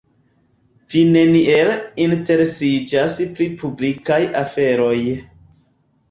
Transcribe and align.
Vi 0.91 1.01
neniel 1.15 1.67
interesiĝas 2.05 3.17
pri 3.35 3.47
publikaj 3.59 4.17
aferoj. 4.41 4.97